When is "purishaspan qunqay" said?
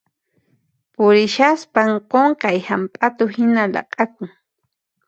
0.93-2.57